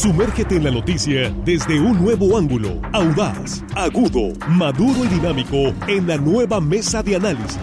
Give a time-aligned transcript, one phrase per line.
[0.00, 6.16] Sumérgete en la noticia desde un nuevo ángulo, audaz, agudo, maduro y dinámico en la
[6.16, 7.58] nueva mesa de análisis.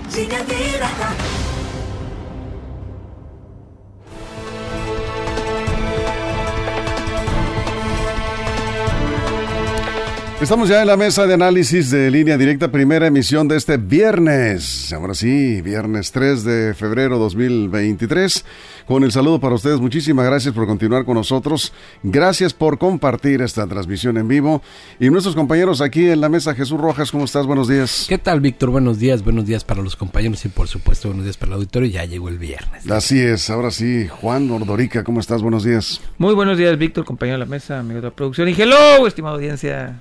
[10.40, 14.94] Estamos ya en la mesa de análisis de línea directa, primera emisión de este viernes.
[14.94, 18.46] Ahora sí, viernes 3 de febrero 2023.
[18.88, 21.74] Con el saludo para ustedes, muchísimas gracias por continuar con nosotros.
[22.04, 24.62] Gracias por compartir esta transmisión en vivo.
[24.98, 27.46] Y nuestros compañeros aquí en la mesa, Jesús Rojas, ¿cómo estás?
[27.46, 28.06] Buenos días.
[28.08, 28.70] ¿Qué tal, Víctor?
[28.70, 31.90] Buenos días, buenos días para los compañeros y por supuesto buenos días para el auditorio.
[31.90, 32.90] Ya llegó el viernes.
[32.90, 35.42] Así es, ahora sí, Juan Ordorica, ¿cómo estás?
[35.42, 36.00] Buenos días.
[36.18, 38.48] Muy buenos días, Víctor, compañero de la mesa, amigo de la producción.
[38.48, 40.00] Y hello, estimada audiencia.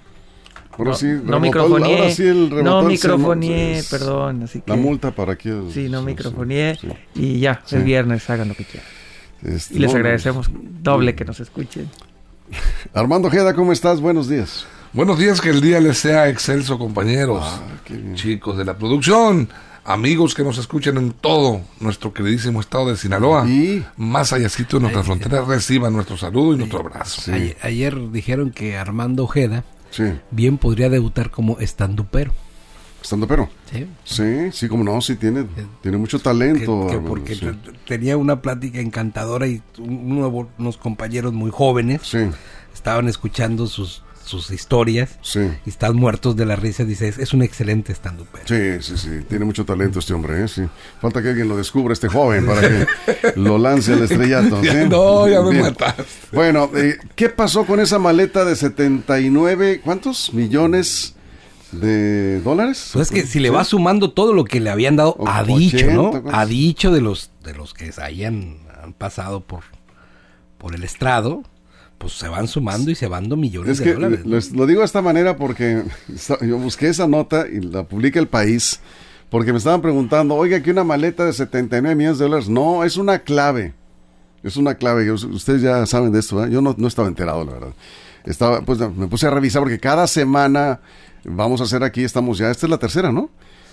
[0.78, 2.80] Ahora no, sí, no ahora sí el no
[3.78, 5.50] es- perdón, así que La multa para que...
[5.72, 6.02] sí, no
[6.80, 6.88] sí, sí.
[7.14, 7.76] y ya, Sí.
[7.76, 8.88] el viernes hagan lo que quieran.
[9.42, 10.50] Este, Y les no, agradecemos
[10.82, 11.88] doble que nos escuchen.
[12.94, 14.00] Armando Ojeda, ¿cómo estás?
[14.00, 14.66] Buenos días.
[14.92, 18.14] Buenos días, que el día les sea excelso, compañeros, Ah, qué bien.
[18.14, 19.48] chicos de la producción,
[19.84, 23.46] amigos que nos escuchen en todo nuestro queridísimo estado de Sinaloa.
[23.48, 27.20] Y Más allácito de nuestras fronteras, reciban nuestro saludo y nuestro abrazo.
[27.20, 27.30] Sí.
[27.32, 29.64] Ayer, ayer dijeron que Armando Ojeda
[29.96, 32.32] sí, bien podría debutar como estandupero.
[33.02, 33.48] estando pero.
[33.72, 33.86] ¿sí?
[34.04, 35.46] Sí, sí, como no, sí tiene,
[35.82, 36.86] tiene mucho talento.
[36.88, 37.46] Que- que porque sí.
[37.86, 42.02] tenía una plática encantadora y un unos compañeros muy jóvenes
[42.74, 46.84] estaban escuchando sus, sus historias sí, y están muertos de la risa.
[46.84, 48.44] Dice, es, un excelente estandupero.
[48.46, 50.48] sí, sí, sí, tiene mucho talento este hombre, ¿eh?
[50.48, 50.62] Sí.
[51.00, 52.86] Falta que alguien lo descubra, este joven, para que
[53.36, 54.60] lo lance al estrellato.
[54.62, 54.68] ¿sí?
[54.88, 55.62] No, ya me Bien.
[55.62, 56.04] mataste.
[56.32, 61.14] Bueno, eh, ¿qué pasó con esa maleta de 79, ¿cuántos millones
[61.72, 62.90] de dólares?
[62.92, 65.42] Pues es que si le va sumando todo lo que le habían dado O a
[65.42, 66.10] 80, dicho, ¿no?
[66.10, 66.34] ¿cuántos?
[66.34, 69.64] A dicho de los de los que se hayan han pasado por
[70.58, 71.42] por el estrado,
[71.98, 74.52] pues se van sumando y se van dando millones Es de que dólares.
[74.52, 75.82] lo digo de esta manera porque
[76.42, 78.80] yo busqué esa nota y la publica el país
[79.30, 82.48] porque me estaban preguntando, oiga, que una maleta de 79 millones de dólares.
[82.48, 83.74] No, es una clave.
[84.44, 85.10] Es una clave.
[85.10, 86.50] Ustedes ya saben de esto, ¿eh?
[86.50, 87.74] Yo no, no estaba enterado, la verdad.
[88.24, 90.80] Estaba, pues me puse a revisar porque cada semana
[91.24, 93.28] vamos a hacer aquí, estamos ya, esta es la tercera, ¿no?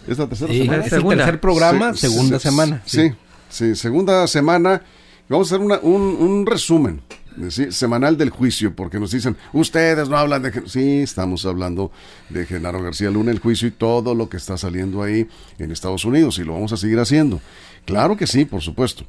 [0.08, 0.84] Es la tercera Sí, semana.
[0.84, 1.14] es Segunda.
[1.14, 2.82] el tercer programa, Se- segunda se- semana.
[2.86, 3.12] Sí,
[3.50, 4.82] sí, segunda semana.
[5.30, 7.02] Vamos a hacer una- un, un resumen
[7.50, 10.52] sí, semanal del juicio, porque nos dicen, ustedes no hablan de...
[10.52, 10.68] Gen-".
[10.70, 11.92] Sí, estamos hablando
[12.30, 15.28] de Genaro García Luna, el juicio y todo lo que está saliendo ahí
[15.60, 17.42] en Estados Unidos, y lo vamos a seguir haciendo.
[17.86, 19.06] Claro que sí, por supuesto.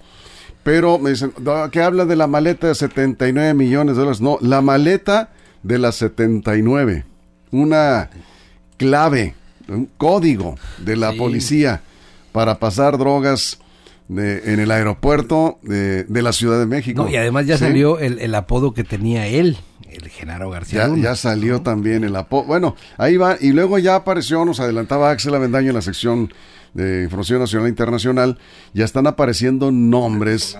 [0.62, 4.20] Pero me dicen, "No, que habla de la maleta de 79 millones de dólares.
[4.20, 5.30] No, la maleta
[5.62, 7.04] de las 79.
[7.50, 8.10] Una
[8.76, 9.34] clave,
[9.68, 11.18] un código de la Sí.
[11.18, 11.82] policía
[12.32, 13.58] para pasar drogas
[14.08, 17.04] de- en el aeropuerto de, de la Ciudad de México.
[17.04, 17.64] No, y además ya Sí.
[17.64, 19.56] salió el, el apodo que tenía él,
[19.90, 20.88] el Genaro García.
[20.88, 22.44] Ya, ya salió también el apodo.
[22.44, 23.36] Bueno, ahí va.
[23.40, 26.32] Y luego ya apareció, nos adelantaba Axel Avendaño en la sección
[26.74, 28.38] de Información Nacional e Internacional.
[28.74, 30.58] Ya están apareciendo nombres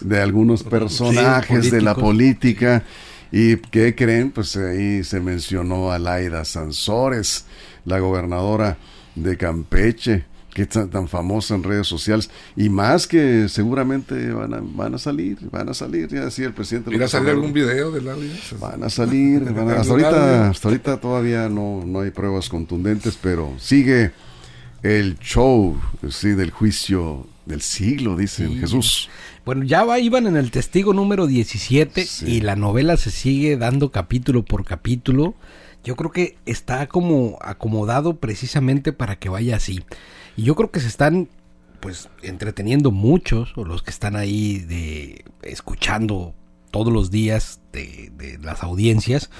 [0.00, 2.82] de algunos personajes de la política.
[3.32, 4.32] ¿Y qué creen?
[4.32, 7.44] Pues ahí se mencionó a Laida Sansores,
[7.84, 8.78] la gobernadora
[9.14, 10.24] de Campeche,
[10.54, 12.30] que es tan, famosa en redes sociales.
[12.56, 16.52] Y más que seguramente van a, van a salir, van a salir, ya decía el
[16.54, 16.94] presidente.
[16.94, 18.30] ¿Irá a salir algún video del audio?
[18.60, 22.48] Van a salir, van a- hasta ¿Algún ahorita, hasta ahorita todavía no, no hay pruebas
[22.48, 24.12] contundentes, pero sigue
[24.82, 25.78] el show,
[26.08, 28.56] sí, del juicio del siglo, dice Sí.
[28.58, 29.08] Jesús.
[29.44, 32.26] Bueno, ya va, iban en el testigo número 17 Sí.
[32.26, 35.34] y la novela se sigue dando capítulo por capítulo.
[35.84, 39.84] Yo creo que está como acomodado precisamente para que vaya así.
[40.36, 41.28] Y yo creo que se están
[41.80, 46.34] pues entreteniendo muchos o los que están ahí de escuchando
[46.70, 49.30] todos los días de, de las audiencias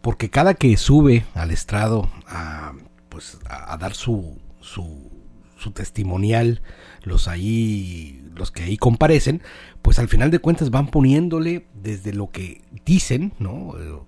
[0.00, 2.72] porque cada que sube al estrado a
[3.08, 5.10] pues a, dar su, su
[5.58, 6.62] su testimonial
[7.02, 9.42] los ahí los que ahí comparecen
[9.82, 13.98] pues al final de cuentas van poniéndole desde lo que dicen no Eh,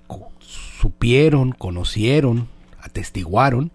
[0.40, 2.48] supieron conocieron
[2.80, 3.72] atestiguaron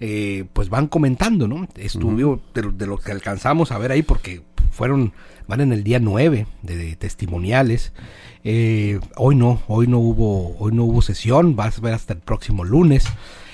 [0.00, 4.02] eh, pues van comentando no estuvo de, lo- de lo que alcanzamos a ver ahí
[4.02, 5.12] porque fueron
[5.48, 7.92] van en el día 9 de, de testimoniales.
[8.44, 12.18] Eh, hoy no hoy no hubo hoy no hubo sesión vas a ver hasta el
[12.20, 13.04] próximo lunes.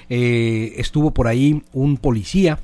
[0.08, 2.58] Eh, estuvo por ahí un policía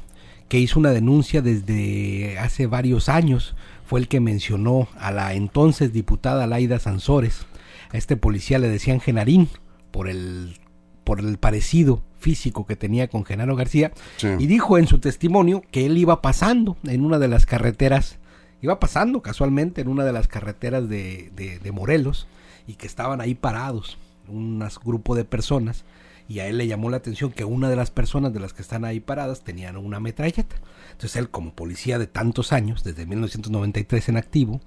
[0.48, 3.54] que hizo una denuncia desde hace varios años.
[3.84, 7.46] Fue el que mencionó a la entonces diputada Laida Sansores.
[7.90, 9.48] A este policía le decían Genarín
[9.90, 10.58] por el,
[11.04, 13.92] por el parecido físico que tenía con Genaro García.
[14.16, 14.28] Sí.
[14.38, 18.18] Y dijo en su testimonio que él iba pasando en una de las carreteras,
[18.60, 22.26] iba pasando casualmente en una de las carreteras de, de- de Morelos
[22.66, 23.96] y que estaban ahí parados,
[24.26, 25.84] un grupo de personas,
[26.28, 28.62] y a él le llamó la atención que una de las personas de las que
[28.62, 30.56] están ahí paradas tenían una metralleta.
[30.92, 34.60] Entonces él, como policía de tantos años, desde 1993 en activo,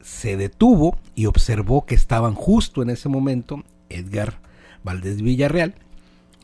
[0.00, 4.40] se detuvo y observó que estaban justo en ese momento Edgar
[4.82, 5.74] Valdés Villarreal,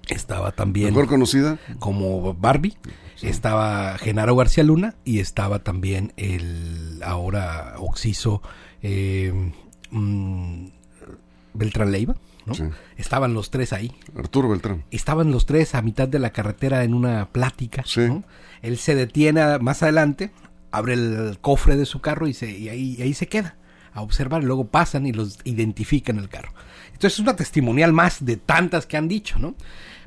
[0.09, 1.59] estaba también Mejor conocida.
[1.79, 2.77] como Barbie,
[3.23, 8.43] estaba Genaro García Luna y estaba también el ahora Oxiso
[8.83, 9.53] eh,
[9.91, 10.67] mm,
[11.55, 12.55] Beltrán Leiva, ¿no?
[12.55, 12.65] Sí.
[12.97, 13.93] Estaban los tres ahí.
[14.17, 14.85] Arturo Beltrán.
[14.91, 17.83] Estaban los tres a mitad de la carretera en una plática.
[17.87, 18.01] Sí.
[18.01, 18.25] ¿no?
[18.63, 20.31] Él se detiene más adelante,
[20.71, 23.57] abre el cofre de su carro y, se, y ahí, y ahí se queda
[23.93, 24.43] a observar.
[24.43, 26.53] Y luego pasan y los identifican el carro.
[26.87, 29.55] Entonces es una testimonial más de tantas que han dicho, ¿no?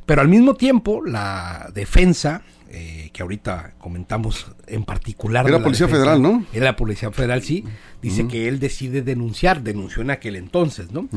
[0.06, 5.46] Pero al mismo tiempo, la defensa, eh, que ahorita comentamos en particular.
[5.46, 6.46] Era de la Policía defensa, Federal, ¿no?
[6.54, 7.66] Era la Policía Federal, sí.
[8.02, 11.10] Dice que él decide denunciar, denunció en aquel entonces, ¿no?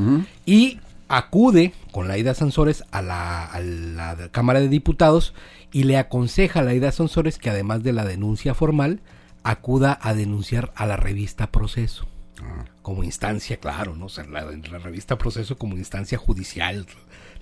[0.44, 5.34] Y acude con Laida Sansores a la, a la Cámara de Diputados
[5.72, 9.00] y le aconseja a Laida Sansores que además de la denuncia formal,
[9.42, 12.06] acuda a denunciar a la revista Proceso.
[12.80, 14.06] Como instancia, claro, ¿no?
[14.06, 16.86] O sea, la, la revista Proceso como instancia judicial,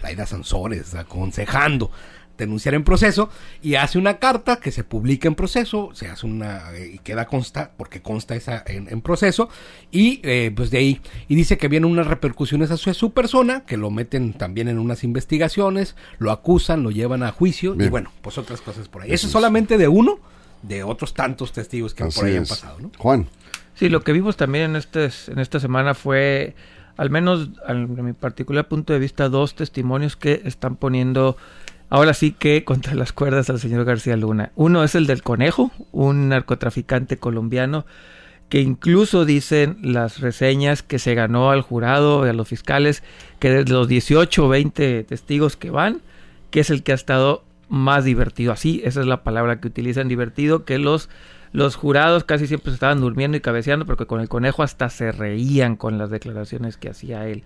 [0.03, 1.91] Laida Sansores aconsejando
[2.39, 3.29] denunciar en proceso
[3.61, 7.27] y hace una carta que se publica en proceso, se hace una eh, y queda
[7.27, 9.51] consta porque consta esa en, en proceso
[9.91, 13.77] y eh, pues de ahí y dice que vienen unas repercusiones hacia su persona que
[13.77, 18.39] lo meten también en unas investigaciones, lo acusan, lo llevan a juicio y bueno pues
[18.39, 19.09] otras cosas por ahí.
[19.09, 19.33] Eso Eso es.
[19.33, 20.19] solamente de uno
[20.63, 22.91] de otros tantos testigos que Así por ahí han pasado, ¿no?
[22.99, 23.27] Juan.
[23.75, 26.55] Sí, lo que vimos también en, este, en esta semana fue,
[26.97, 31.37] al menos de mi particular punto de vista, dos testimonios que están poniendo
[31.91, 34.53] ahora sí que contra las cuerdas al señor García Luna.
[34.57, 37.87] Uno es el del conejo, un narcotraficante colombiano
[38.49, 43.03] que incluso dicen las reseñas que se ganó al jurado y a los fiscales
[43.39, 46.01] que de los 18 o 20 testigos que van,
[46.51, 48.53] que es el que ha estado más divertido.
[48.53, 51.11] Así, esa es la palabra que utilizan, divertido, que los,
[51.53, 55.13] los jurados casi siempre se estaban durmiendo y cabeceando, porque con el conejo hasta se
[55.13, 57.45] reían con las declaraciones que hacía él.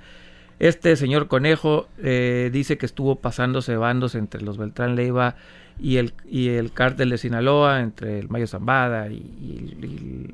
[0.63, 5.35] Este señor Conejo eh, dice que estuvo pasándose bandos entre los Beltrán Leiva
[5.81, 9.17] y el, y el cártel de Sinaloa, entre el Mayo Zambada y,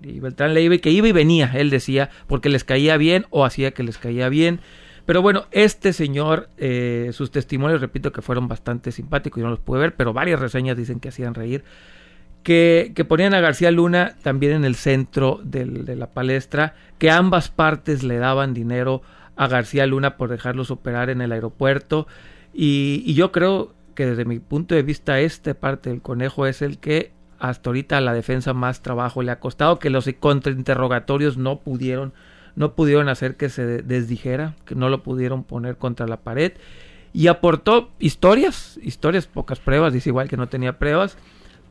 [0.04, 3.46] y- Beltrán Leiva, y que iba y venía, él decía, porque les caía bien o
[3.46, 4.60] hacía que les caía bien.
[5.06, 9.60] Pero bueno, este señor, eh, sus testimonios, repito que fueron bastante simpáticos, yo no los
[9.60, 11.64] pude ver, pero varias reseñas dicen que hacían reír
[12.42, 18.02] que, ponían a García Luna también en el centro de la palestra, que ambas partes
[18.02, 19.02] le daban dinero
[19.38, 22.06] a García Luna por dejarlos operar en el aeropuerto.
[22.52, 26.78] Y, yo creo que desde mi punto de vista, esta parte del conejo es el
[26.78, 31.60] que hasta ahorita a la defensa más trabajo le ha costado, que los contrainterrogatorios no
[31.60, 32.12] pudieron,
[32.56, 36.54] no pudieron hacer que se desdijera, que no lo pudieron poner contra la pared.
[37.12, 41.16] Y aportó historias, historias, pocas pruebas, dice igual que no tenía pruebas,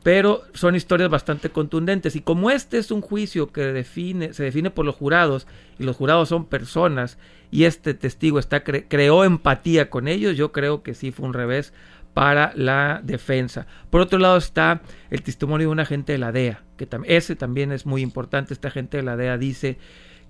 [0.08, 2.16] pero son historias bastante contundentes.
[2.16, 5.98] Y como este es un juicio que define, se define por los jurados y los
[5.98, 7.18] jurados son personas
[7.52, 11.34] y este testigo está cre- creó empatía con ellos, yo creo que sí fue un
[11.34, 11.74] revés
[12.14, 13.68] para la defensa.
[13.90, 17.74] Por otro lado está el testimonio de un agente de la DEA, que ese también
[17.74, 19.78] es muy importante, este agente de la DEA dice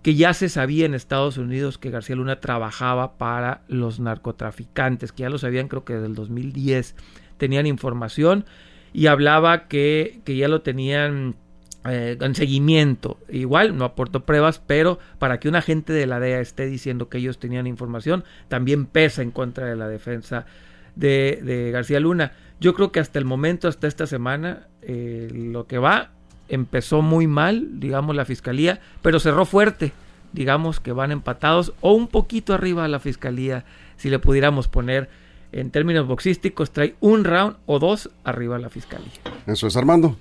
[0.01, 5.21] que ya se sabía en Estados Unidos que García Luna trabajaba para los narcotraficantes, que
[5.21, 6.95] ya lo sabían creo que desde el 2010
[7.37, 8.43] tenían información
[8.93, 11.35] y hablaba que, que ya lo tenían
[11.85, 13.17] eh, en seguimiento.
[13.29, 17.19] Igual no aportó pruebas, pero para que un agente de la DEA esté diciendo que
[17.19, 20.45] ellos tenían información, también pesa en contra de la defensa
[20.95, 22.33] de, de García Luna.
[22.59, 26.11] Yo creo que hasta el momento, hasta esta semana, eh, lo que va
[26.49, 29.91] empezó muy mal, digamos, la fiscalía, pero cerró fuerte.
[30.33, 33.65] Digamos que van empatados o un poquito arriba a la fiscalía,
[33.95, 35.09] si le pudiéramos poner
[35.51, 39.11] en términos boxísticos, trae un round o dos arriba a la fiscalía.
[39.45, 40.17] Eso es Armando.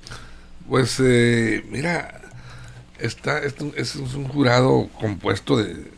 [0.69, 2.21] Pues eh, mira,
[2.99, 5.91] está, es, es un jurado compuesto de,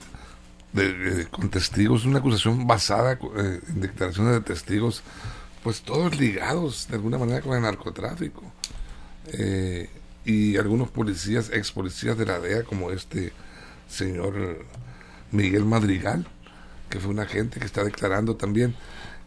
[0.73, 5.02] de- de- con testigos, una acusación basada eh, en declaraciones de testigos,
[5.62, 8.42] pues todos ligados de alguna manera con el narcotráfico.
[9.32, 9.88] Eh,
[10.25, 13.32] y algunos policías, ex policías de la DEA, como este
[13.88, 14.64] señor
[15.32, 16.26] Miguel Madrigal,
[16.90, 18.75] que fue un agente que está declarando también.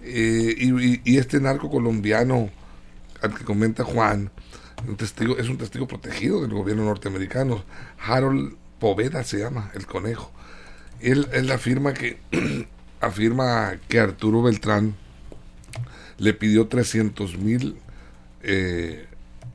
[0.04, 2.50] Eh, y, este narco colombiano
[3.22, 4.32] al que comenta Juan,
[4.88, 7.64] un testigo, es un testigo protegido del gobierno norteamericano.
[8.00, 10.32] Harold Poveda se llama, el conejo.
[11.00, 12.18] Él, él afirma que
[13.02, 14.96] afirma que Arturo Beltrán
[16.18, 17.78] le pidió 300 mil
[18.42, 19.06] eh,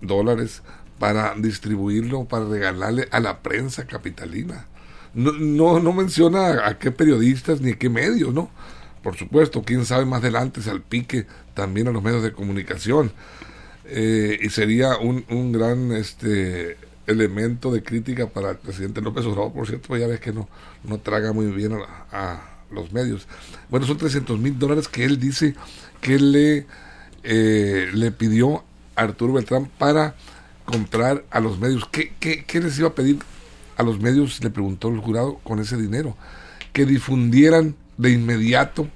[0.01, 0.63] dólares
[0.99, 4.67] para distribuirlo, para regalarle a la prensa capitalina.
[5.15, 8.51] no, no, no menciona a qué periodistas ni a qué medios, ¿no?
[9.07, 13.13] Por supuesto, quién sabe más adelante salpique también a los medios de comunicación.
[13.85, 19.53] Eh, y sería un, un gran este elemento de crítica para el presidente López Obrador,
[19.53, 20.49] por cierto, ya ves que no,
[20.83, 23.29] no traga muy bien a, a los medios.
[23.71, 25.55] Bueno, son 300 mil dólares que él dice
[26.01, 26.67] que le,
[27.23, 28.65] eh, le pidió
[28.97, 30.17] a Arturo Beltrán para
[30.65, 31.89] comprar a los medios.
[31.93, 33.21] ¿Qué, qué, qué les iba a pedir
[33.77, 34.43] a los medios?
[34.43, 36.17] Le preguntó el jurado con ese dinero.
[36.73, 38.89] Que difundieran de inmediato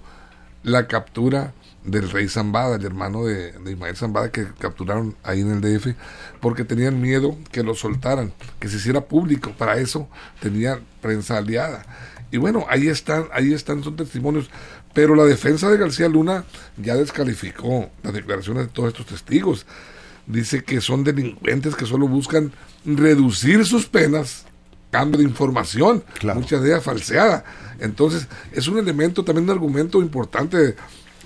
[0.62, 1.52] la captura
[1.84, 5.94] del rey Zambada, el hermano de, de, Ismael Zambada, que capturaron ahí en el DF,
[6.40, 9.52] porque tenían miedo que lo soltaran, que se hiciera público.
[9.56, 10.08] Para eso
[10.40, 11.84] tenían prensa aliada.
[12.30, 14.50] Y bueno, ahí están, ahí están, son testimonios.
[14.92, 16.44] Pero la defensa de García Luna
[16.76, 19.66] ya descalificó las declaraciones de todos estos testigos.
[20.26, 22.52] Dice que son delincuentes que solo buscan
[22.84, 24.46] reducir sus penas
[24.90, 26.40] cambio de información, Claro.
[26.40, 27.44] muchas de ellas falseada.
[27.78, 30.76] Entonces, es un elemento, también un argumento importante de,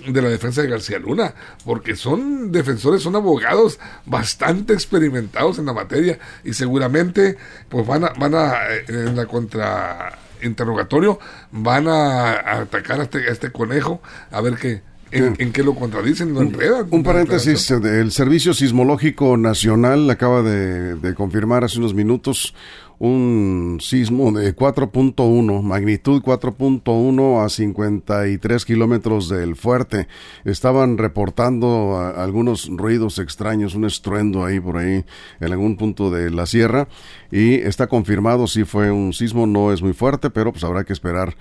[0.07, 5.73] de la defensa de García Luna, porque son defensores, son abogados bastante experimentados en la
[5.73, 7.37] materia y seguramente
[7.69, 11.19] pues van a, van a eh, en la contra interrogatorio
[11.53, 15.63] van a, a atacar a este, a este conejo a ver qué en, en qué
[15.63, 16.89] lo contradicen, lo enredan.
[16.91, 22.53] Un paréntesis, eh, el Servicio Sismológico Nacional acaba de, de confirmar hace unos minutos
[22.99, 30.09] un sismo de 4.1, magnitud 4.1 a 53 kilómetros del fuerte.
[30.45, 35.05] Estaban reportando algunos ruidos extraños, un estruendo ahí por ahí
[35.41, 36.89] en algún punto de la sierra
[37.31, 40.93] y está confirmado si fue un sismo, no es muy fuerte, pero pues habrá que
[40.93, 41.37] esperar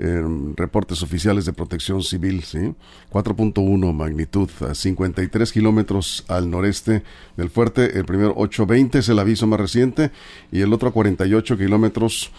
[0.00, 0.22] eh,
[0.54, 2.72] reportes oficiales de protección civil, ¿sí?
[3.10, 7.02] 4.1 magnitud, a 53 kilómetros al noreste
[7.36, 7.98] del fuerte.
[7.98, 10.12] El primero 820 es el aviso más reciente
[10.52, 12.30] y el otro 48 kilómetros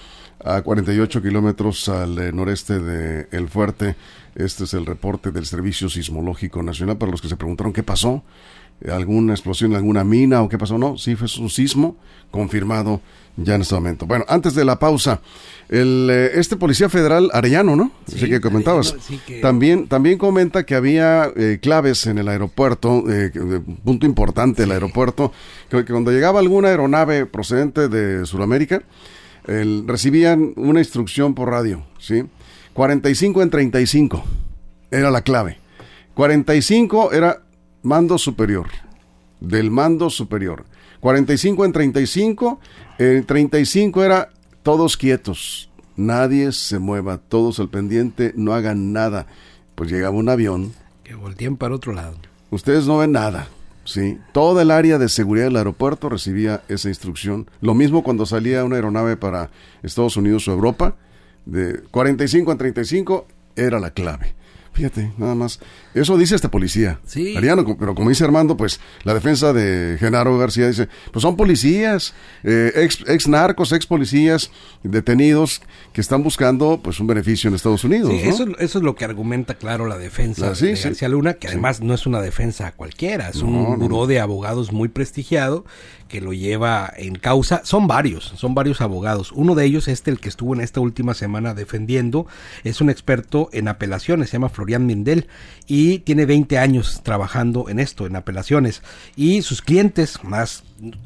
[0.44, 3.96] a 48 kilómetros al eh, noreste de El Fuerte.
[4.36, 8.24] Este es el reporte del Servicio Sismológico Nacional para los que se preguntaron qué pasó,
[8.92, 10.78] alguna explosión en alguna mina o qué pasó.
[10.78, 11.98] No, sí fue un sismo
[12.32, 13.02] confirmado
[13.38, 14.06] ya en este momento.
[14.06, 15.22] Bueno, antes de la pausa,
[15.70, 17.92] el, eh, este policía federal Arellano, ¿no?
[18.08, 18.90] Sí, que comentabas.
[18.92, 23.32] Arellano, sí que- También, también comenta que había eh, claves en el aeropuerto, eh,
[23.84, 25.32] punto importante del aeropuerto,
[25.70, 28.82] que, que cuando llegaba alguna aeronave procedente de Sudamérica,
[29.48, 32.24] el- recibían una instrucción por radio, ¿sí?
[32.74, 34.24] 45 en 35
[34.92, 35.58] era la clave.
[36.14, 37.42] 45 era
[37.84, 38.68] mando superior,
[39.40, 40.66] del mando superior.
[41.00, 42.60] 45 en 35,
[42.98, 44.30] el 35 era
[44.64, 49.28] todos quietos, nadie se mueva, todos al pendiente, no hagan nada.
[49.76, 52.16] Pues llegaba un avión, Que volteen para otro lado.
[52.52, 53.48] ustedes no ven nada.
[53.86, 57.48] Sí, toda el área de seguridad del aeropuerto recibía esa instrucción.
[57.60, 59.50] Lo mismo cuando salía una aeronave para
[59.82, 60.96] Estados Unidos o Europa,
[61.46, 64.36] de 45 a 35 era la clave.
[64.74, 65.60] Fíjate, nada más.
[65.94, 67.00] Eso dice este policía.
[67.06, 67.36] Sí.
[67.36, 72.14] Ariano, pero como dice Armando, pues la defensa de Genaro García dice, pues son policías,
[72.44, 74.52] eh, ex, ex narcos, ex policías
[74.84, 75.62] detenidos
[75.92, 78.12] que están buscando pues un beneficio en Estados Unidos.
[78.12, 78.30] Sí, ¿no?
[78.30, 80.84] eso, eso es lo que argumenta, claro, la defensa Ah, sí, de sí.
[80.86, 84.20] García Luna, que además no es una defensa cualquiera, es No, un no, buró de
[84.20, 85.66] abogados muy prestigiado
[86.08, 87.62] que lo lleva en causa.
[87.66, 89.32] Son varios, son varios abogados.
[89.32, 92.26] Uno de ellos, este, el que estuvo en esta última semana defendiendo,
[92.64, 95.26] es un experto en apelaciones, se llama Florian Mendel,
[95.66, 98.82] y tiene 20 años trabajando en esto, en apelaciones.
[99.16, 100.64] Y sus clientes más,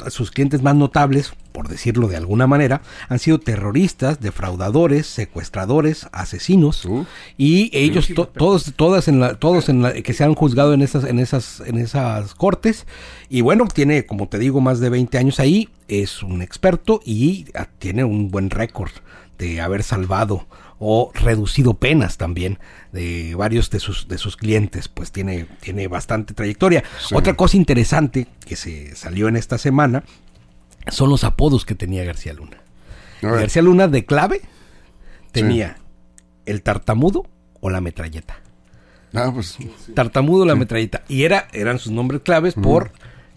[0.09, 6.85] sus clientes más notables, por decirlo de alguna manera, han sido terroristas, defraudadores, secuestradores, asesinos
[6.85, 7.05] Uh.
[7.37, 10.81] y ellos to- todos todas en la, todos en la, que se han juzgado en
[10.81, 12.85] esas en esas en esas cortes
[13.29, 17.45] y bueno tiene como te digo más de 20 años ahí es un experto y
[17.53, 18.91] ah, tiene un buen récord
[19.37, 20.47] de haber salvado
[20.79, 22.59] o reducido penas también
[22.91, 27.15] de varios de sus de sus clientes pues tiene tiene bastante trayectoria Sí.
[27.15, 30.03] otra cosa interesante que se salió en esta semana
[30.89, 32.57] son los apodos que tenía García Luna.
[33.21, 34.41] García Luna de clave
[35.31, 35.77] tenía
[36.45, 37.25] el tartamudo
[37.61, 38.35] o la metralleta.
[39.13, 39.57] Ah, pues
[39.95, 41.03] Tartamudo o la metralleta.
[41.07, 42.91] Y era, eran sus nombres claves por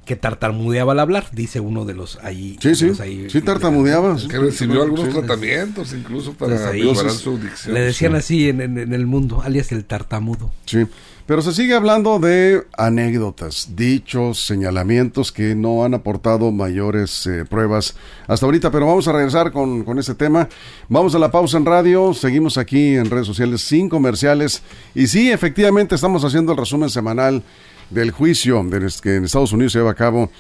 [0.07, 2.57] que tartamudeaba al hablar, dice uno de los ahí.
[2.63, 4.17] sí, sí, los ahí- sí tartamudeaba.
[4.31, 5.13] Que recibió algunos Sí.
[5.13, 7.75] tratamientos incluso para ahí- mejorar su dicción.
[7.75, 10.53] Le decían así en, en- en el mundo, alias el tartamudo.
[10.65, 10.87] Sí,
[11.27, 17.97] pero se sigue hablando de anécdotas, dichos, señalamientos que no han aportado mayores eh, pruebas
[18.29, 20.49] hasta ahorita, pero vamos a regresar con, con ese tema.
[20.89, 24.63] Vamos a la pausa en radio, seguimos aquí en redes sociales sin comerciales
[24.95, 27.43] y sí, efectivamente estamos haciendo el resumen semanal
[27.91, 30.31] del juicio del- que en Estados Unidos se lleva a cabo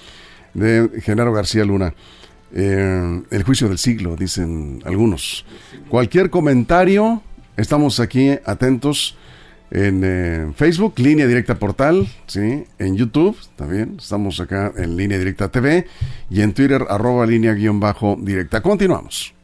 [0.54, 1.94] de Genaro García Luna.
[2.52, 5.44] eh, el juicio del siglo, dicen algunos.
[5.88, 7.20] Cualquier comentario,
[7.56, 9.16] estamos aquí atentos
[9.70, 12.64] en eh, Facebook, Línea Directa Portal, ¿sí?
[12.78, 15.86] en YouTube también, estamos acá en Línea Directa TV
[16.30, 18.62] y en Twitter, arroba línea guion bajo directa.
[18.62, 19.34] Continuamos.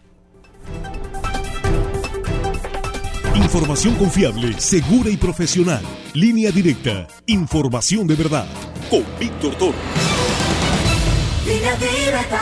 [3.34, 5.80] Información confiable, segura y profesional.
[6.14, 7.06] Línea directa.
[7.26, 8.46] Información de verdad.
[8.90, 9.74] Con Víctor Toro.
[11.46, 12.40] Línea directa.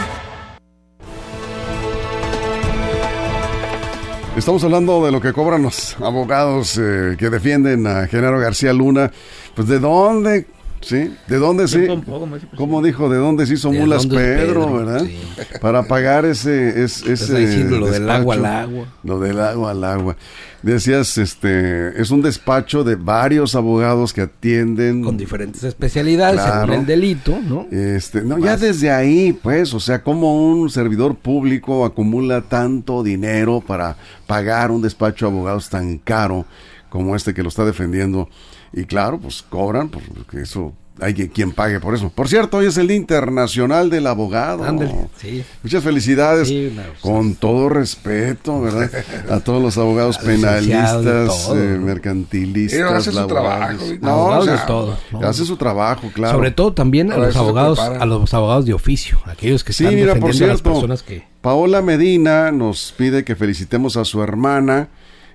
[4.36, 9.10] Estamos hablando de lo que cobran los abogados eh, que defienden a Genaro García Luna.
[9.54, 10.46] Pues de dónde,
[10.80, 11.14] ¿sí?
[11.26, 13.08] ¿De dónde dice, pues, ¿Cómo dijo?
[13.08, 14.72] ¿De dónde se hizo ¿De mulas Pedro, Pedro?
[14.72, 15.04] verdad?
[15.04, 15.18] Sí.
[15.60, 18.86] Para pagar ese, es- ese diciendo lo del agua al agua.
[19.02, 20.16] Lo del agua al agua.
[20.62, 25.02] Decías, este, es un despacho de varios abogados que atienden.
[25.02, 26.66] Con diferentes especialidades Claro.
[26.66, 27.66] según el delito, ¿no?
[27.70, 33.62] Este, no, ya desde ahí, pues, o sea, como un servidor público acumula tanto dinero
[33.66, 36.44] para pagar un despacho de abogados tan caro
[36.90, 38.28] como este que lo está defendiendo.
[38.72, 42.10] Y claro, pues cobran, porque eso hay que- quien pague por eso.
[42.10, 44.64] Por cierto, hoy es el Día Internacional del Abogado.
[44.64, 45.42] Ándale, sí.
[45.62, 46.48] Muchas felicidades.
[46.48, 48.90] Sí, con todo respeto, ¿verdad?
[49.30, 52.78] A todos los abogados penalistas, todo, eh, mercantilistas.
[52.78, 53.78] Ellos hacen su trabajo.
[54.00, 55.20] No, Abogados o de sea, todo, ¿no?
[55.26, 56.36] Hace su trabajo, claro.
[56.36, 59.94] Sobre todo también a los abogados, a los abogados de oficio, aquellos que Sí, están
[59.98, 64.22] mira, por defendiendo a las personas que Paola Medina nos pide que felicitemos a su
[64.22, 64.88] hermana.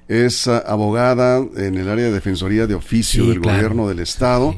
[0.07, 3.57] Es ah, abogada en el área de defensoría de oficio Sí, del claro.
[3.57, 4.53] gobierno del estado.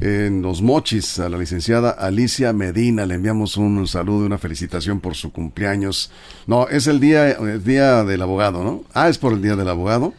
[0.00, 5.00] En Los Mochis, a la licenciada Alicia Medina, le enviamos un saludo y una felicitación
[5.00, 6.12] por su cumpleaños.
[6.46, 8.84] No, es el día, el día del abogado, ¿no?
[8.94, 10.14] Ah, es por el día del abogado.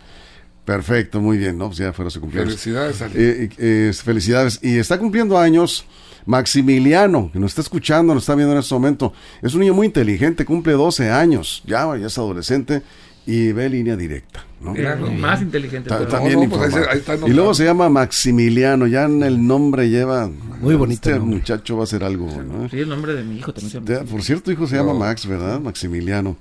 [0.65, 1.67] Perfecto, muy bien, ¿no?
[1.67, 2.55] Pues ya fuera su cumpleaños.
[2.55, 3.13] Felicidades, Ali.
[3.15, 4.59] Eh, eh, felicidades.
[4.61, 5.85] Y está cumpliendo años
[6.25, 9.13] Maximiliano, que nos está escuchando, nos está viendo en este momento.
[9.41, 12.83] Es un niño muy inteligente, cumple 12 años, ya, ya es adolescente
[13.31, 14.45] y ve línea directa.
[14.61, 14.73] ¿no?
[15.13, 15.87] más inteligente.
[15.87, 16.83] Ta- pero- también no, pues ahí informado.
[16.85, 20.29] se- ahí está y luego se llama Maximiliano, ya en el nombre lleva...
[20.59, 21.37] Muy bonito Este nombre.
[21.37, 22.67] muchacho va a ser algo, ¿no?
[22.67, 24.05] Sí, el nombre de mi hijo también se llama.
[24.11, 24.93] Por cierto, hijo se llama.
[24.93, 25.61] Max, ¿verdad?
[25.61, 26.35] Maximiliano.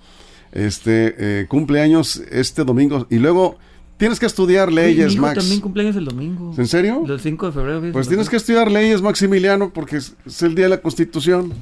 [0.50, 3.06] Este, eh, cumpleaños este domingo.
[3.10, 3.56] Y luego,
[3.98, 5.38] tienes que estudiar Sí, mi leyes, hijo Max.
[5.38, 6.54] también cumpleaños el domingo.
[6.58, 7.04] ¿En serio?
[7.06, 7.92] El 5 de febrero.
[7.92, 11.52] Pues tienes que estudiar leyes, Maximiliano, porque es, es el día de la Constitución,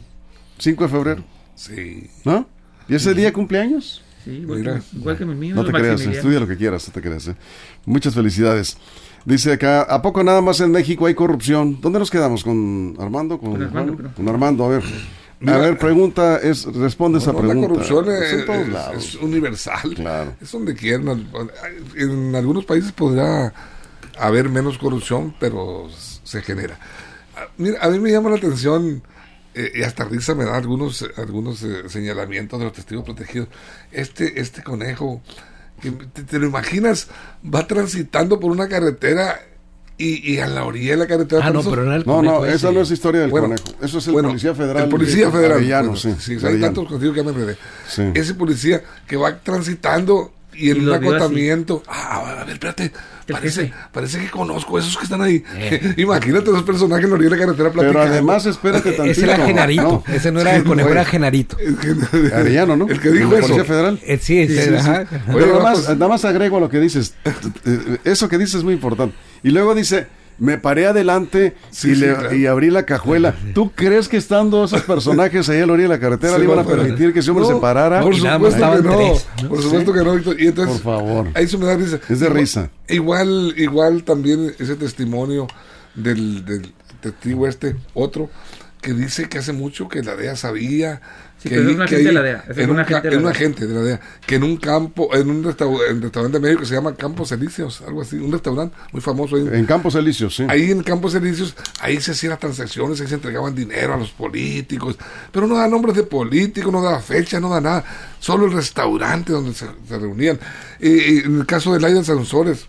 [0.59, 1.24] 5 de febrero,
[1.55, 2.09] Sí.
[2.24, 2.48] ¿no?
[2.88, 4.03] ¿Y ese día cumpleaños?
[4.26, 4.74] Sí, igual, Mira.
[4.80, 5.54] que, igual que mi mío.
[5.54, 7.28] No te creas, estudia lo que quieras, no te creas.
[7.28, 7.36] ¿eh?
[7.84, 8.76] Muchas felicidades.
[9.24, 11.80] Dice acá, ¿a poco nada más en México hay corrupción?
[11.80, 12.42] ¿Dónde nos quedamos?
[12.42, 13.38] ¿Con Armando?
[13.38, 13.62] ¿Con, Con
[14.28, 14.64] Armando.
[14.64, 14.82] Con a ver.
[15.38, 17.68] Mira, a ver, pregunta, es, responde esa No, la pregunta.
[17.68, 18.96] corrupción Es es, en todos es- lados.
[19.04, 19.94] es universal.
[19.94, 20.32] Claro.
[20.40, 21.28] Es donde quieran.
[21.96, 23.52] En algunos países podrá
[24.18, 25.88] haber menos corrupción, pero
[26.24, 26.78] se genera.
[27.36, 29.02] Ah, Mira, a mí me llama la atención,
[29.57, 33.49] eh, y hasta risa me da algunos, algunos eh, señalamientos de los testigos protegidos.
[33.90, 35.23] Este, este conejo,
[35.81, 37.09] que te, te lo imaginas,
[37.42, 39.40] va transitando por una carretera
[39.99, 41.47] y, y a la orilla de la carretera.
[41.47, 43.49] Ah, no, pero no era el No, no, conejo esa no es historia del Bueno,
[43.49, 43.85] conejo.
[43.85, 44.83] Eso es el bueno, policía federal.
[44.85, 45.57] El policía de federal.
[45.59, 46.38] Arellano, bueno, sí.
[46.38, 47.57] sí, hay tantos contigo que me enredé.
[47.88, 48.03] Sí.
[48.14, 51.83] Ese policía que va transitando y en Y un acotamiento.
[51.87, 52.92] Ah, a ver, espérate.
[53.29, 55.42] El Parece, parece que conozco a esos que están ahí.
[55.57, 55.95] Eh.
[55.97, 59.05] Imagínate esos personajes en la orilla de la carretera Pero además, espérate tantito.
[59.11, 60.14] Ese era Genarito, ¿no?
[60.14, 60.99] ese no era el Sí, conejo, güey.
[60.99, 61.57] era Genarito.
[61.61, 62.88] Es que- Arellano, ¿no?
[62.88, 63.49] El que dijo ¿El eso.
[63.49, 64.01] policía federal?
[64.05, 64.85] Eh, sí, ese Sí.
[65.27, 67.14] Pero nada, no, más, nada más agrego a lo que dices.
[67.64, 69.16] Eh, Eso que dices es muy importante.
[69.42, 70.07] Y luego dice,
[70.38, 72.35] me paré adelante Sí, y, sí, le- claro.
[72.35, 73.35] y abrí la cajuela.
[73.55, 76.44] ¿Tú crees que estando esos personajes ahí a la orilla de la carretera Se le
[76.44, 78.01] iban a permitir que ese hombre No, se parara?
[78.03, 78.96] Por supuesto que no.
[78.96, 79.49] tres, ¿no?
[79.49, 80.40] Por supuesto que no, Víctor.
[80.40, 81.29] Y entonces, Por favor.
[81.35, 81.99] Ahí se me da risa.
[82.09, 82.70] Es de Igual- risa.
[82.88, 85.46] Igual, igual también ese testimonio
[85.94, 88.29] del, del testigo este, otro,
[88.87, 91.01] que dice que hace mucho que la DEA sabía.
[91.38, 92.81] Sí, que pero ahí- es un que de ahí- la DEA, es En un un,
[92.81, 93.31] agente ca- de la DEA.
[93.31, 94.01] agente de la DEA.
[94.27, 97.83] Que en un campo, en un restau- en restaurante medio que se llama Campos Elíseos,
[97.87, 99.46] algo así, un restaurante muy famoso ahí.
[99.53, 100.46] En Campos Elíseos, sí.
[100.49, 104.11] Ahí en Campos Elíseos, ahí se hacían las transacciones, ahí se entregaban dinero a los
[104.12, 104.96] políticos,
[105.33, 107.85] pero no da nombres de políticos, no da fecha, no da nada,
[108.20, 110.38] solo el restaurante donde se, se reunían.
[110.81, 112.66] Y, y en el caso de Laida Sansores,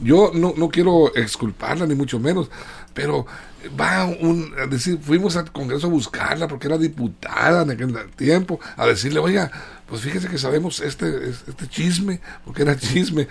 [0.00, 2.50] yo no, no quiero exculparla, ni mucho menos,
[2.94, 3.26] pero
[3.78, 8.60] va un, a decir, fuimos al Congreso a buscarla porque era diputada en aquel tiempo,
[8.76, 9.50] a decirle, oiga,
[9.88, 13.26] pues fíjese que sabemos este, este chisme, porque era chisme,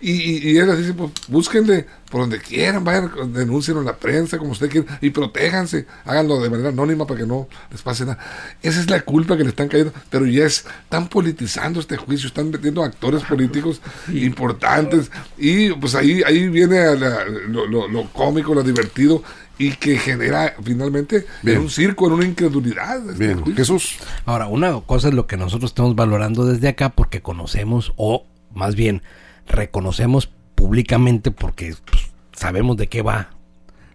[0.00, 4.36] y, y, y ella dice, pues búsquenle por donde quieran, vayan, denuncien en la prensa,
[4.38, 8.18] como usted quiera, y protéjanse, háganlo de manera anónima para que no les pase nada.
[8.60, 12.26] Esa es la culpa que le están cayendo, pero ya es, están politizando este juicio,
[12.26, 13.80] están metiendo actores políticos
[14.12, 19.22] importantes, y pues ahí, ahí viene a la- lo, lo- lo cómico, lo divertido,
[19.60, 21.58] y que genera finalmente Bien.
[21.58, 23.10] en un circo, en una incredulidad.
[23.10, 23.56] este Bien, juicio.
[23.56, 23.98] Jesús.
[24.24, 28.74] Ahora, una cosa es lo que nosotros estamos valorando desde acá porque conocemos o más
[28.74, 29.02] bien
[29.46, 33.32] reconocemos públicamente porque pues, sabemos de qué va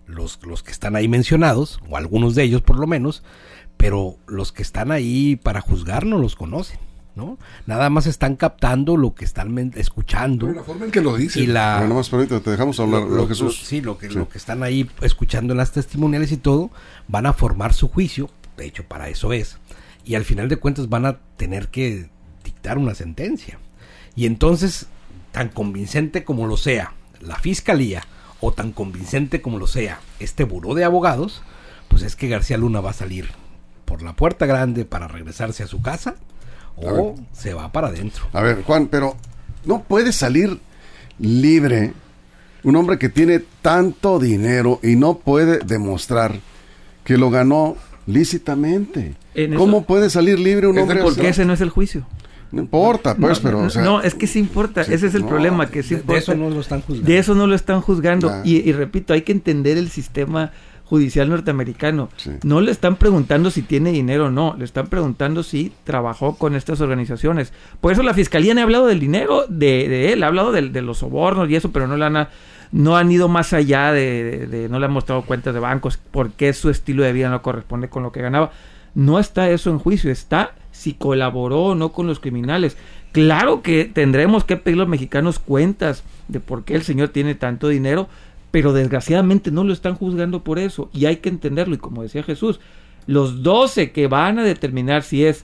[0.06, 3.23] los, los que están ahí mencionados, o algunos de ellos por lo menos,
[3.75, 6.80] pero los que están ahí para juzgar no los conocen,
[7.15, 7.38] ¿no?
[7.65, 11.39] Nada más están captando lo que están escuchando Pero la forma en que lo dice.
[11.39, 11.78] y la...
[11.78, 13.60] Bueno, nomás permíteme, te dejamos hablar, lo- ¿no, lo- Jesús.
[13.62, 14.15] lo- sí, lo que, Sí.
[14.15, 16.71] lo que están ahí escuchando en las testimoniales y todo,
[17.08, 19.58] van a formar su juicio, de hecho para eso es,
[20.04, 22.10] y al final de cuentas van a tener que
[22.43, 23.60] dictar una sentencia.
[24.15, 24.88] Y entonces,
[25.32, 28.04] tan convincente como lo sea la fiscalía,
[28.41, 31.41] o tan convincente como lo sea este buró de abogados,
[31.88, 33.30] pues es que García Luna va a salir
[33.86, 36.15] por la puerta grande para regresarse a su casa,
[36.78, 38.26] O se va para adentro.
[38.34, 39.16] A ver, Juan, pero
[39.66, 40.60] no puede salir
[41.20, 41.94] libre
[42.64, 46.34] un hombre que tiene tanto dinero y no puede demostrar
[47.04, 47.76] que lo ganó
[48.08, 49.16] lícitamente.
[49.34, 51.02] Eso- ¿Cómo puede salir libre un hombre?
[51.02, 52.06] Porque ese no es el juicio.
[52.52, 53.60] No importa, pues, pero...
[53.60, 55.84] no, o sea, no, es que sí importa, sí, ese es el no, problema, que
[55.84, 57.12] sí De, eso no lo están juzgando.
[57.12, 58.32] De eso no lo están juzgando.
[58.44, 60.52] Y repito, hay que entender el sistema
[60.86, 62.10] judicial norteamericano.
[62.17, 62.32] Sí.
[62.43, 66.56] No le están preguntando si tiene dinero o no, le están preguntando si trabajó con
[66.56, 67.52] estas organizaciones.
[67.82, 70.71] Por eso la fiscalía no ha hablado del dinero de, de él, ha hablado del-
[70.71, 72.28] de, los sobornos y eso, pero no le han,
[72.71, 75.98] no han ido más allá de, de- de- no le han mostrado cuentas de bancos,
[75.98, 78.52] por qué su estilo de vida no corresponde con lo que ganaba.
[78.93, 82.78] No está eso en juicio, está si colaboró o no con los criminales.
[83.12, 87.67] Claro que tendremos que pedir los mexicanos cuentas de por qué el señor tiene tanto
[87.69, 88.08] dinero,
[88.56, 92.24] pero desgraciadamente no lo están juzgando por eso y hay que entenderlo y como decía
[92.24, 92.62] Jesús,
[93.06, 95.44] los 12 que van a determinar si es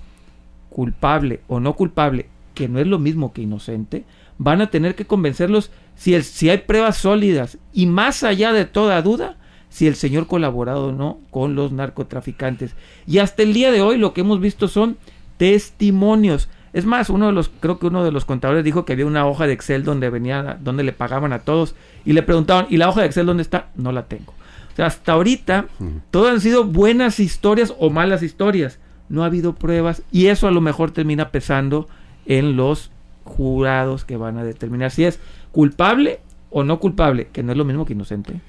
[0.70, 4.06] culpable o no culpable, que no es lo mismo que inocente,
[4.38, 8.64] van a tener que convencerlos si, el, si hay pruebas sólidas y más allá de
[8.64, 9.36] toda duda,
[9.68, 12.78] si el señor colaborado o no con los narcotraficantes.
[13.08, 14.96] Y hasta el día de hoy lo que hemos visto son
[15.36, 16.48] testimonios.
[16.74, 19.28] Es más, uno de los, creo que uno de los contadores dijo que había una
[19.28, 22.90] hoja de Excel donde venía, donde le pagaban a todos y le preguntaban, ¿y la
[22.90, 23.70] hoja de Excel dónde está?
[23.76, 24.34] No la tengo.
[24.72, 25.66] O sea, hasta ahorita,
[26.12, 28.80] todas han sido buenas historias o malas historias.
[29.10, 31.90] No ha habido pruebas y eso a lo mejor termina pesando
[32.26, 32.92] en los
[33.26, 35.20] jurados que van a determinar si es
[35.52, 38.40] culpable o no culpable, que no es lo mismo que inocente.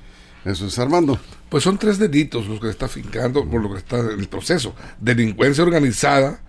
[0.45, 1.19] Eso es Armando.
[1.49, 4.75] Pues son tres delitos los que está fincando por lo que está en el proceso.
[5.01, 6.41] Delincuencia organizada,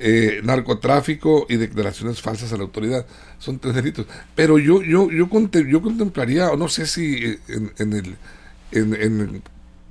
[0.00, 3.06] eh, narcotráfico y declaraciones falsas a la autoridad.
[3.38, 4.06] Son tres delitos.
[4.34, 8.16] Pero yo yo yo, conte- yo contemplaría, o no sé si eh, en, en el
[8.72, 9.42] en, en el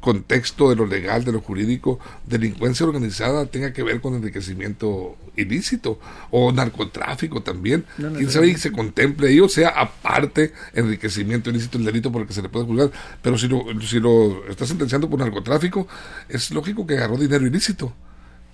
[0.01, 5.99] contexto de lo legal, de lo jurídico, delincuencia organizada tenga que ver con enriquecimiento ilícito
[6.31, 7.83] o narcotráfico también.
[7.97, 12.21] No Quién sabe y se contemple ahí, o sea, aparte enriquecimiento ilícito el delito por
[12.21, 12.91] el que se le puede juzgar.
[13.21, 15.85] Pero si lo, si lo está sentenciando por narcotráfico,
[16.29, 17.93] es lógico que agarró dinero ilícito.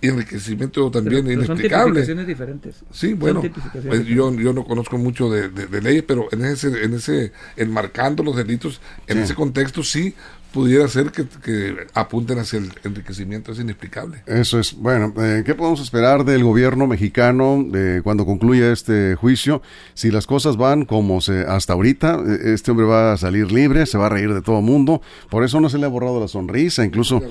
[0.05, 1.85] Y enriquecimiento también Pero- pero son inexplicable.
[2.01, 2.75] tipificaciones diferentes.
[2.91, 3.41] Sí, Son bueno,
[3.89, 7.31] pues yo, yo no conozco mucho de, de, de leyes, pero en ese, en ese,
[7.57, 9.23] enmarcando los delitos, en Sí.
[9.23, 10.13] ese contexto sí
[10.55, 14.23] pudiera ser que, que apunten hacia el enriquecimiento, es inexplicable.
[14.25, 14.73] Eso es.
[14.73, 19.61] Bueno, eh, ¿qué podemos esperar del gobierno mexicano eh, cuando concluya este juicio?
[19.95, 23.85] Si las cosas van como se hasta ahorita, eh, este hombre va a salir libre,
[23.85, 25.01] se va a reír de todo mundo.
[25.29, 26.85] Por eso no se le ha borrado la sonrisa.
[26.85, 27.21] Incluso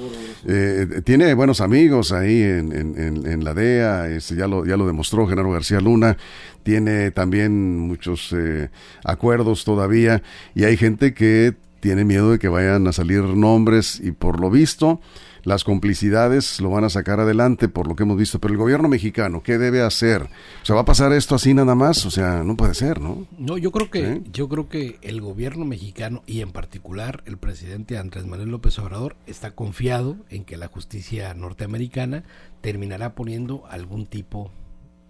[0.46, 4.08] eh, tiene buenos amigos ahí en, en- en- en la DEA.
[4.10, 6.18] este, ya, lo, ya lo demostró Genaro García Luna.
[6.62, 8.68] Tiene también muchos eh,
[9.02, 10.22] acuerdos todavía.
[10.54, 11.54] Y hay gente que
[11.84, 15.02] tiene miedo de que vayan a salir nombres y por lo visto
[15.42, 18.38] las complicidades lo van a sacar adelante por lo que hemos visto.
[18.38, 20.22] Pero el gobierno mexicano, ¿qué debe hacer?
[20.22, 22.06] O sea, ¿va a pasar esto así nada más?
[22.06, 23.26] O sea, no puede ser, ¿no?
[23.36, 27.98] No, yo creo que yo creo que el gobierno mexicano y en particular el presidente
[27.98, 32.24] Andrés Manuel López Obrador está confiado en que la justicia norteamericana
[32.62, 34.50] terminará poniendo algún tipo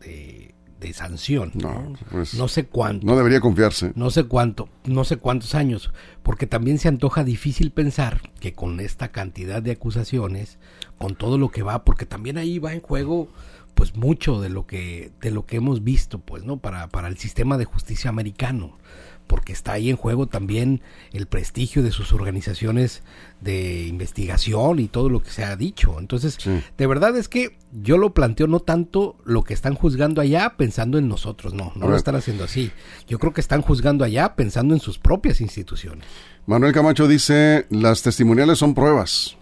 [0.00, 1.52] de, de sanción.
[1.54, 1.92] No, ¿no?
[2.10, 3.06] pues, No sé cuánto.
[3.06, 3.92] No debería confiarse.
[3.94, 5.92] No sé cuánto, no sé cuántos años,
[6.22, 10.58] porque también se antoja difícil pensar que con esta cantidad de acusaciones,
[10.98, 13.28] con todo lo que va, porque también ahí va en juego
[13.74, 16.58] pues mucho de lo que de lo que hemos visto, pues, ¿no?
[16.58, 18.78] Para para el sistema de justicia americano,
[19.26, 20.80] porque está ahí en juego también
[21.12, 23.02] el prestigio de sus organizaciones
[23.40, 25.96] de investigación y todo lo que se ha dicho.
[25.98, 26.62] Entonces, Sí.
[26.78, 30.98] de verdad es que yo lo planteo no tanto lo que están juzgando allá pensando
[30.98, 32.70] en nosotros, no, no lo están haciendo así.
[33.08, 36.04] Yo creo que están juzgando allá pensando en sus propias instituciones.
[36.46, 39.36] Manuel Camacho dice, las testimoniales son pruebas.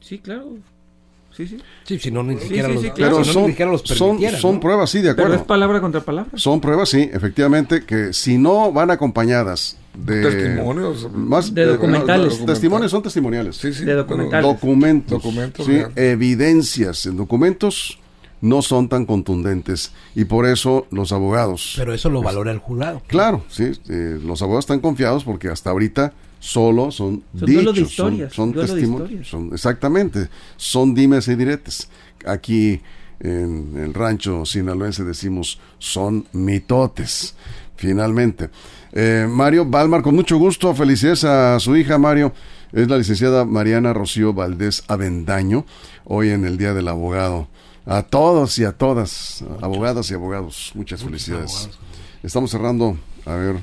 [0.00, 0.58] Sí, claro.
[1.36, 1.58] Sí, sí.
[1.84, 3.16] Sí, si no ni siquiera los, sí, claro.
[3.16, 4.60] Pero si no, son, ni siquiera los son, son ¿no?
[4.60, 5.34] pruebas, sí, de Pero acuerdo.
[5.34, 6.30] es palabra contra palabra.
[6.36, 11.10] Son pruebas, sí, efectivamente, que si no van acompañadas de Testimonios.
[11.12, 12.40] más De documentales.
[12.40, 13.56] no, testimonios son testimoniales.
[13.56, 13.84] Sí, sí.
[13.84, 14.46] De documentales.
[14.46, 17.98] documentos, Documentos, sí, evidencias en documentos
[18.40, 23.00] no son tan contundentes y por eso los abogados Pero eso lo valora el jurado.
[23.06, 26.12] Claro, sí, eh, los abogados están confiados porque hasta ahorita
[26.46, 31.88] solo son, Son dichos, son- son, testimonios, son- exactamente, son dimes y diretes.
[32.24, 32.80] Aquí
[33.20, 37.34] en el rancho sinaloense decimos son mitotes,
[37.76, 38.50] finalmente.
[38.92, 42.32] Eh, Mario Balmar, con mucho gusto, felicidades a su hija Mario,
[42.72, 45.64] es la licenciada Mariana Rocío Valdés Avendaño,
[46.04, 47.48] hoy en el Día del Abogado.
[47.86, 51.68] A todos y a todas, abogadas y abogados, muchas felicidades.
[52.22, 53.56] Estamos cerrando, a ver,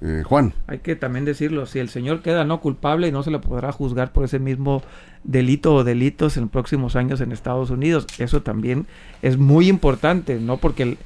[0.00, 0.54] eh, Juan.
[0.66, 4.12] Hay que también decirlo, si el señor queda no culpable, no se le podrá juzgar
[4.12, 4.82] por ese mismo
[5.24, 8.06] delito o delitos en próximos años en Estados Unidos.
[8.18, 8.86] Eso también
[9.22, 10.56] es muy importante, ¿no?
[10.56, 10.96] Porque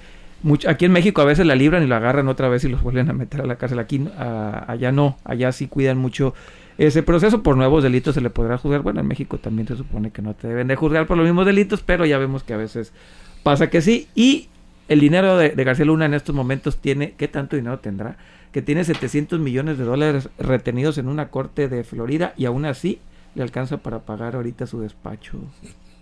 [0.69, 3.11] aquí en México a veces la libran y la agarran otra vez y los vuelven
[3.11, 3.79] a meter a la cárcel.
[3.79, 6.35] Aquí, allá no, allá sí cuidan mucho
[6.79, 7.43] ese proceso.
[7.43, 8.83] Por nuevos delitos se le podrá juzgar.
[8.83, 11.47] Bueno, en México también se supone que no te deben de juzgar por los mismos
[11.47, 12.93] delitos, pero ya vemos que a veces
[13.43, 14.09] pasa que sí.
[14.15, 14.49] Y
[14.89, 18.17] el dinero de, de García Luna en estos momentos tiene, ¿qué tanto dinero tendrá?
[18.53, 23.01] Que tiene 700 millones de dólares retenidos en una corte de Florida y aún así
[23.35, 25.39] le alcanza para pagar ahorita su despacho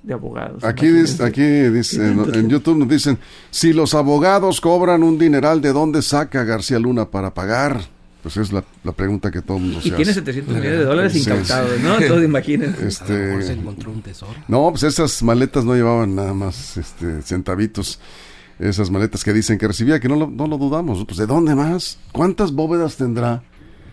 [0.02, 0.62] de abogados.
[0.64, 3.18] Aquí dice, aquí dice, en, en YouTube nos dicen,
[3.50, 7.80] si los abogados cobran un dineral, ¿de dónde saca García Luna para pagar?
[8.22, 10.20] Pues es la, la pregunta que todo el mundo Y se tiene hace.
[10.20, 11.98] 700 millones de dólares Sí, incautados, ¿no?
[11.98, 12.74] Entonces imagínense.
[12.76, 14.34] A lo mejor se Este, encontró un tesoro.
[14.48, 17.98] no, pues esas maletas no llevaban nada más este, centavitos.
[18.58, 21.04] Esas maletas que dicen que recibía, que no lo, no lo dudamos.
[21.04, 21.98] Pues ¿de dónde más?
[22.12, 23.42] ¿Cuántas bóvedas tendrá?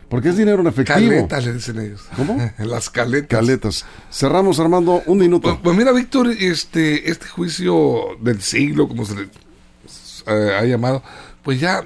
[0.10, 1.10] Porque es dinero en efectivo.
[1.10, 2.02] Caletas le dicen ellos.
[2.16, 2.38] ¿Cómo?
[2.60, 3.30] Las caletas.
[3.30, 3.86] Caletas.
[4.12, 5.50] Cerramos, Armando, un minuto.
[5.50, 9.22] Pues, pues mira, Víctor, este, este juicio del siglo, como se le
[10.28, 11.02] eh, ha llamado,
[11.44, 11.84] pues ya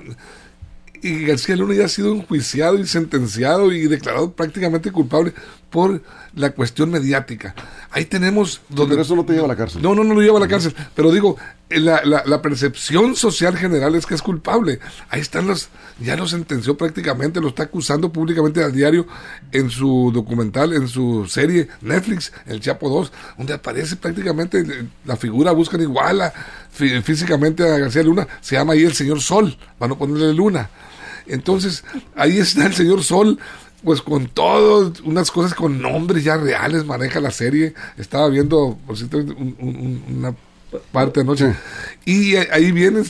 [1.06, 5.34] y García Luna ya ha sido enjuiciado y sentenciado y declarado prácticamente culpable
[5.76, 6.02] por
[6.36, 7.54] la cuestión mediática.
[7.92, 9.82] Ahí tenemos donde Pero eso no te lleva a la cárcel.
[9.82, 10.74] no, no, no lo lleva a la cárcel.
[10.96, 11.36] Pero digo,
[11.70, 14.80] eh, la, la, la percepción social general es que es culpable.
[15.10, 15.68] Ahí están los,
[16.00, 19.06] ya lo sentenció prácticamente, lo está acusando públicamente al diario
[19.52, 25.18] en su documental, en su serie Netflix, El Chapo 2, donde aparece prácticamente eh, la
[25.18, 26.34] figura, buscan igual a,
[26.78, 30.70] fí- físicamente a García Luna, se llama ahí el señor Sol, para no ponerle Luna.
[31.28, 31.84] Entonces,
[32.16, 33.40] ahí está el señor Sol,
[33.86, 37.74] pues con todo, unas cosas con nombres ya reales, maneja la serie.
[37.98, 40.36] Estaba viendo, por cierto, un- un- un- una
[40.92, 41.54] parte anoche.
[42.04, 43.06] Y ahí vienen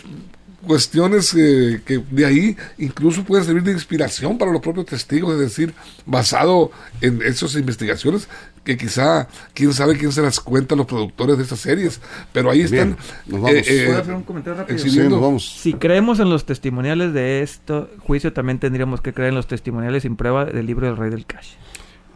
[0.68, 5.40] cuestiones eh, que de ahí incluso pueden servir de inspiración para los propios testigos, es
[5.40, 5.74] decir,
[6.06, 8.28] basado en esas investigaciones
[8.66, 12.02] que quizá, quién sabe quién se las cuenta los productores de estas series,
[12.34, 12.98] pero ahí Bien, están
[13.28, 13.62] nos vamos.
[13.86, 14.78] ¿Puedo hacer un comentario rápido?
[14.80, 15.48] Sí, exhibiendo- nos vamos.
[15.62, 20.02] Si creemos en los testimoniales de este juicio, también tendríamos que creer en los testimoniales
[20.04, 21.50] sin prueba del libro del Rey del Cash.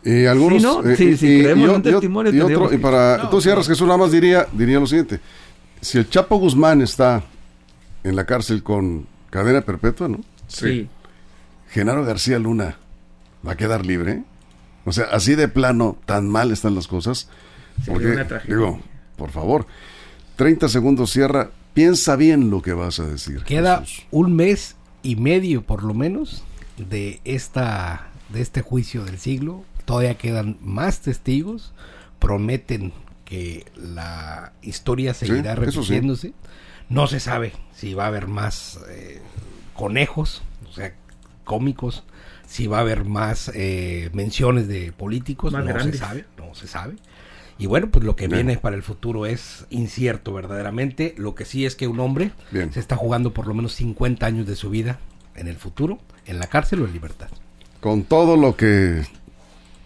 [0.03, 0.61] Y algunos.
[0.61, 0.89] Sí, ¿no?
[0.89, 3.29] eh, Sí, y- si y- creemos y en un testimonio, y otro, y para.
[3.29, 5.19] tú cierras, Jesús, nada más diría, diría lo siguiente:
[5.81, 7.21] si el Chapo Guzmán está
[8.03, 10.19] en la cárcel con cadena perpetua, ¿no?
[10.47, 10.87] Sí.
[11.69, 12.77] Genaro García Luna
[13.47, 14.23] va a quedar libre.
[14.89, 17.29] O sea, así de plano, tan mal están las cosas.
[17.85, 18.55] Porque, una tragedia.
[18.55, 18.79] digo,
[19.17, 19.67] por favor,
[20.35, 21.51] 30 segundos cierra.
[21.75, 23.43] Piensa bien lo que vas a decir.
[23.43, 24.07] Queda Jesús.
[24.09, 26.43] un mes y medio por lo menos
[26.77, 29.63] de esta de este juicio del siglo.
[29.85, 31.71] Todavía quedan más testigos.
[32.17, 32.91] Prometen
[33.25, 35.59] que la historia seguirá sí.
[35.59, 36.33] repitiéndose.
[36.89, 39.21] No se sabe si va a haber más eh,
[39.75, 40.95] conejos, o sea,
[41.43, 42.03] cómicos,
[42.49, 45.99] si va a haber más eh, menciones de políticos, Más no grandes.
[45.99, 46.95] se sabe, no se sabe.
[47.59, 48.47] Y bueno, pues lo que Bien.
[48.47, 51.13] viene para el futuro es incierto verdaderamente.
[51.17, 52.73] Lo que sí es que un hombre Bien.
[52.73, 54.97] se está jugando por lo menos 50 años de su vida
[55.35, 57.27] en el futuro, en la cárcel o en libertad.
[57.81, 59.03] Con todo lo que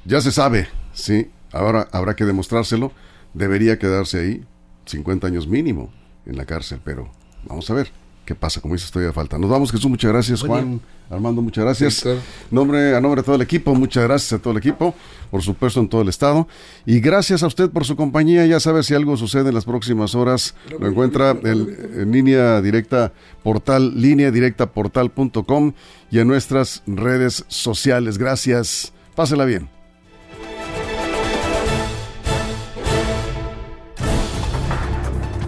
[0.05, 2.93] ya se sabe, sí, ahora habrá que demostrárselo.
[3.33, 4.45] Debería quedarse ahí
[4.85, 5.91] 50 años mínimo
[6.25, 7.11] en la cárcel, pero
[7.43, 7.91] vamos a ver
[8.25, 8.61] qué pasa.
[8.61, 9.37] Como dices, todavía falta.
[9.37, 10.41] Nos vamos, Jesús, muchas gracias.
[10.41, 10.81] Buen Juan,
[11.13, 12.05] Armando, muchas gracias.
[12.51, 14.93] Nombre, a nombre de todo el equipo, muchas gracias a todo el equipo,
[15.31, 16.47] por supuesto en todo el estado.
[16.85, 18.45] Y gracias a usted por su compañía.
[18.45, 23.13] Ya sabe si algo sucede en las próximas horas, lo encuentra en, en línea directa
[23.43, 25.73] portal, línea directa portal.com
[26.11, 28.17] y en nuestras redes sociales.
[28.17, 28.93] Gracias.
[29.15, 29.69] Pásela bien.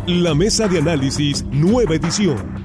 [0.07, 2.64] La mesa de análisis, nueva edición.